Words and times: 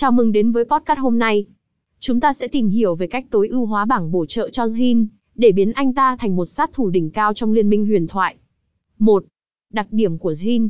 Chào 0.00 0.12
mừng 0.12 0.32
đến 0.32 0.52
với 0.52 0.64
podcast 0.64 0.98
hôm 0.98 1.18
nay. 1.18 1.46
Chúng 1.98 2.20
ta 2.20 2.32
sẽ 2.32 2.48
tìm 2.48 2.68
hiểu 2.68 2.94
về 2.94 3.06
cách 3.06 3.24
tối 3.30 3.48
ưu 3.48 3.66
hóa 3.66 3.84
bảng 3.84 4.10
bổ 4.10 4.26
trợ 4.26 4.50
cho 4.50 4.64
Jin, 4.64 5.06
để 5.34 5.52
biến 5.52 5.72
anh 5.72 5.94
ta 5.94 6.16
thành 6.16 6.36
một 6.36 6.46
sát 6.46 6.70
thủ 6.72 6.90
đỉnh 6.90 7.10
cao 7.10 7.34
trong 7.34 7.52
liên 7.52 7.68
minh 7.68 7.86
huyền 7.86 8.06
thoại. 8.06 8.36
1. 8.98 9.24
Đặc 9.72 9.86
điểm 9.90 10.18
của 10.18 10.32
Jin 10.32 10.68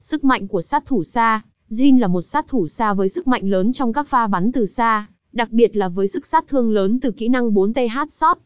Sức 0.00 0.24
mạnh 0.24 0.48
của 0.48 0.60
sát 0.60 0.86
thủ 0.86 1.02
xa 1.02 1.42
Jin 1.70 2.00
là 2.00 2.06
một 2.06 2.20
sát 2.20 2.48
thủ 2.48 2.66
xa 2.66 2.94
với 2.94 3.08
sức 3.08 3.26
mạnh 3.26 3.50
lớn 3.50 3.72
trong 3.72 3.92
các 3.92 4.08
pha 4.08 4.26
bắn 4.26 4.52
từ 4.52 4.66
xa, 4.66 5.08
đặc 5.32 5.50
biệt 5.50 5.76
là 5.76 5.88
với 5.88 6.08
sức 6.08 6.26
sát 6.26 6.48
thương 6.48 6.70
lớn 6.70 7.00
từ 7.00 7.10
kỹ 7.10 7.28
năng 7.28 7.50
4th 7.50 8.06
Shot. 8.08 8.38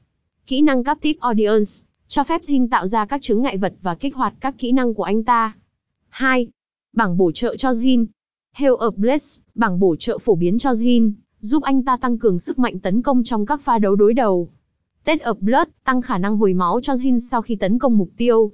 Kỹ 0.47 0.61
năng 0.61 0.85
Captive 0.85 1.19
Audience 1.21 1.71
cho 2.07 2.25
phép 2.25 2.41
Jin 2.41 2.69
tạo 2.69 2.87
ra 2.87 3.07
các 3.07 3.23
chứng 3.23 3.43
ngại 3.43 3.57
vật 3.57 3.75
và 3.83 3.95
kích 3.95 4.15
hoạt 4.15 4.35
các 4.41 4.55
kỹ 4.59 4.73
năng 4.73 4.95
của 4.95 5.03
anh 5.03 5.25
ta. 5.25 5.57
2. 6.09 6.49
Bảng 6.93 7.17
bổ 7.17 7.33
trợ 7.33 7.57
cho 7.57 7.71
Jin 7.71 8.07
Hail 8.57 8.73
of 8.73 8.93
Bless, 8.97 9.41
bảng 9.55 9.81
bổ 9.81 9.97
trợ 9.97 10.19
phổ 10.19 10.35
biến 10.35 10.59
cho 10.59 10.73
Jin, 10.73 11.13
giúp 11.41 11.63
anh 11.63 11.83
ta 11.83 11.97
tăng 11.97 12.19
cường 12.19 12.39
sức 12.39 12.59
mạnh 12.59 12.79
tấn 12.79 13.03
công 13.03 13.25
trong 13.25 13.47
các 13.47 13.61
pha 13.61 13.79
đấu 13.79 13.97
đối 13.97 14.15
đầu. 14.15 14.49
Tết 15.05 15.23
of 15.23 15.35
Blood, 15.41 15.69
tăng 15.85 16.03
khả 16.03 16.19
năng 16.19 16.37
hồi 16.37 16.55
máu 16.55 16.81
cho 16.83 16.93
Jin 16.93 17.19
sau 17.19 17.43
khi 17.43 17.57
tấn 17.57 17.79
công 17.79 17.99
mục 17.99 18.11
tiêu. 18.17 18.53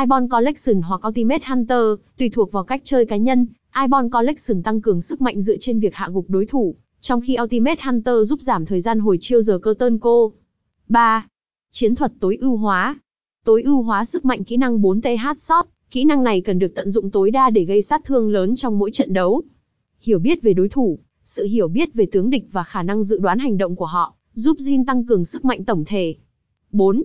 Ibon 0.00 0.28
Collection 0.28 0.82
hoặc 0.82 1.00
Ultimate 1.06 1.44
Hunter, 1.46 1.84
tùy 2.18 2.28
thuộc 2.28 2.52
vào 2.52 2.64
cách 2.64 2.80
chơi 2.84 3.06
cá 3.06 3.16
nhân, 3.16 3.46
Ibon 3.82 4.10
Collection 4.10 4.62
tăng 4.62 4.80
cường 4.80 5.00
sức 5.00 5.20
mạnh 5.20 5.40
dựa 5.40 5.56
trên 5.60 5.80
việc 5.80 5.94
hạ 5.94 6.08
gục 6.12 6.30
đối 6.30 6.46
thủ, 6.46 6.74
trong 7.00 7.20
khi 7.20 7.36
Ultimate 7.42 7.82
Hunter 7.84 8.14
giúp 8.22 8.40
giảm 8.40 8.66
thời 8.66 8.80
gian 8.80 9.00
hồi 9.00 9.18
chiêu 9.20 9.42
giờ 9.42 9.58
cơ 9.58 9.74
tơn 9.78 9.98
cô. 9.98 10.32
3. 10.88 11.26
Chiến 11.70 11.94
thuật 11.94 12.12
tối 12.20 12.38
ưu 12.40 12.56
hóa. 12.56 12.98
Tối 13.50 13.62
ưu 13.62 13.82
hóa 13.82 14.04
sức 14.04 14.24
mạnh 14.24 14.44
kỹ 14.44 14.56
năng 14.56 14.78
4TH 14.78 15.34
Shot, 15.34 15.66
kỹ 15.90 16.04
năng 16.04 16.24
này 16.24 16.40
cần 16.40 16.58
được 16.58 16.74
tận 16.74 16.90
dụng 16.90 17.10
tối 17.10 17.30
đa 17.30 17.50
để 17.50 17.64
gây 17.64 17.82
sát 17.82 18.04
thương 18.04 18.30
lớn 18.30 18.56
trong 18.56 18.78
mỗi 18.78 18.90
trận 18.90 19.12
đấu. 19.12 19.42
Hiểu 20.00 20.18
biết 20.18 20.42
về 20.42 20.52
đối 20.52 20.68
thủ, 20.68 20.98
sự 21.24 21.44
hiểu 21.44 21.68
biết 21.68 21.94
về 21.94 22.06
tướng 22.12 22.30
địch 22.30 22.44
và 22.52 22.62
khả 22.62 22.82
năng 22.82 23.02
dự 23.02 23.18
đoán 23.18 23.38
hành 23.38 23.58
động 23.58 23.76
của 23.76 23.86
họ, 23.86 24.14
giúp 24.34 24.56
Jin 24.56 24.84
tăng 24.84 25.06
cường 25.06 25.24
sức 25.24 25.44
mạnh 25.44 25.64
tổng 25.64 25.84
thể. 25.84 26.14
4. 26.72 27.02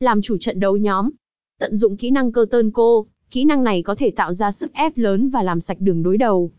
Làm 0.00 0.22
chủ 0.22 0.36
trận 0.38 0.60
đấu 0.60 0.76
nhóm. 0.76 1.10
Tận 1.58 1.76
dụng 1.76 1.96
kỹ 1.96 2.10
năng 2.10 2.32
cơ 2.32 2.46
tơn 2.50 2.70
cô, 2.70 3.06
kỹ 3.30 3.44
năng 3.44 3.64
này 3.64 3.82
có 3.82 3.94
thể 3.94 4.10
tạo 4.10 4.32
ra 4.32 4.52
sức 4.52 4.72
ép 4.72 4.98
lớn 4.98 5.28
và 5.28 5.42
làm 5.42 5.60
sạch 5.60 5.80
đường 5.80 6.02
đối 6.02 6.16
đầu. 6.16 6.50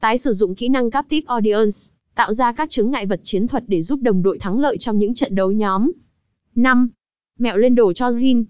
Tái 0.00 0.18
sử 0.18 0.32
dụng 0.32 0.54
kỹ 0.54 0.68
năng 0.68 0.90
Captive 0.90 1.24
Audience, 1.26 1.76
tạo 2.14 2.32
ra 2.32 2.52
các 2.52 2.70
chứng 2.70 2.90
ngại 2.90 3.06
vật 3.06 3.20
chiến 3.22 3.48
thuật 3.48 3.64
để 3.66 3.82
giúp 3.82 4.00
đồng 4.02 4.22
đội 4.22 4.38
thắng 4.38 4.60
lợi 4.60 4.78
trong 4.78 4.98
những 4.98 5.14
trận 5.14 5.34
đấu 5.34 5.50
nhóm. 5.50 5.90
5. 6.54 6.88
Mẹo 7.38 7.56
lên 7.56 7.74
đồ 7.74 7.92
cho 7.92 8.10
Jin. 8.10 8.44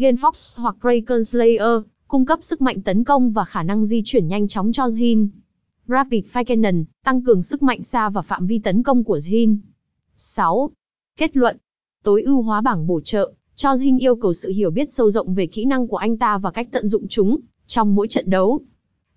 Gen 0.00 0.14
Fox 0.14 0.62
hoặc 0.62 0.76
Kraken 0.80 1.24
Slayer, 1.24 1.82
cung 2.08 2.24
cấp 2.24 2.38
sức 2.42 2.62
mạnh 2.62 2.80
tấn 2.80 3.04
công 3.04 3.32
và 3.32 3.44
khả 3.44 3.62
năng 3.62 3.84
di 3.84 4.02
chuyển 4.04 4.28
nhanh 4.28 4.48
chóng 4.48 4.72
cho 4.72 4.86
Jin. 4.86 5.28
Rapid 5.86 6.24
Fire 6.32 6.44
Cannon, 6.44 6.84
tăng 7.04 7.22
cường 7.22 7.42
sức 7.42 7.62
mạnh 7.62 7.82
xa 7.82 8.08
và 8.08 8.22
phạm 8.22 8.46
vi 8.46 8.58
tấn 8.58 8.82
công 8.82 9.04
của 9.04 9.18
Jin. 9.18 9.56
6. 10.16 10.70
Kết 11.16 11.36
luận. 11.36 11.56
Tối 12.02 12.22
ưu 12.22 12.42
hóa 12.42 12.60
bảng 12.60 12.86
bổ 12.86 13.00
trợ, 13.00 13.32
cho 13.54 13.72
Jin 13.72 13.98
yêu 13.98 14.16
cầu 14.16 14.32
sự 14.32 14.52
hiểu 14.52 14.70
biết 14.70 14.90
sâu 14.90 15.10
rộng 15.10 15.34
về 15.34 15.46
kỹ 15.46 15.64
năng 15.64 15.88
của 15.88 15.96
anh 15.96 16.16
ta 16.16 16.38
và 16.38 16.50
cách 16.50 16.68
tận 16.70 16.86
dụng 16.88 17.08
chúng, 17.08 17.40
trong 17.66 17.94
mỗi 17.94 18.08
trận 18.08 18.30
đấu. 18.30 18.60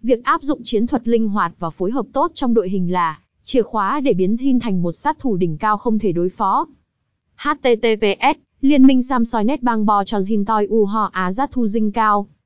Việc 0.02 0.24
áp 0.24 0.44
dụng 0.44 0.62
chiến 0.64 0.88
thuật 0.88 1.08
linh 1.08 1.28
hoạt 1.28 1.54
và 1.60 1.70
phối 1.70 1.92
hợp 1.92 2.06
tốt 2.14 2.32
trong 2.34 2.54
đội 2.54 2.70
hình 2.70 2.92
là 2.92 3.20
chìa 3.44 3.62
khóa 3.62 4.00
để 4.00 4.14
biến 4.14 4.34
Jin 4.34 4.60
thành 4.60 4.82
một 4.82 4.92
sát 4.92 5.20
thủ 5.20 5.36
đỉnh 5.36 5.58
cao 5.58 5.78
không 5.78 6.00
thể 6.00 6.12
đối 6.12 6.30
phó. 6.30 6.68
HTTPS, 7.36 8.40
Liên 8.64 8.88
minh 8.88 9.02
Samsoi 9.02 9.44
Netbang 9.44 9.86
Bo 9.86 10.04
cho 10.04 10.20
Jintoi 10.20 10.68
U 10.70 10.86
Ho 10.86 11.10
Á 11.14 11.32
Giác 11.32 11.52
Thu 11.52 11.68
Dinh 11.68 11.92
Cao. 11.92 12.28